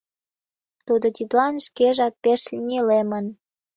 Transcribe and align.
Тудо 0.85 1.07
тидлан 1.15 1.55
шкежат 1.65 2.13
пеш 2.23 2.41
нелемын. 2.67 3.25